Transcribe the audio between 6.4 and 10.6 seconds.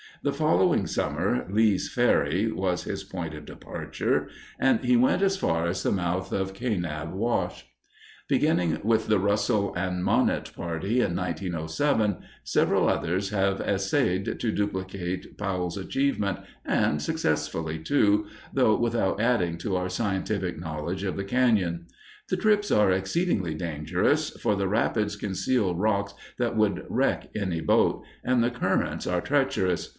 Kanab Wash. Beginning with the Russell and Monett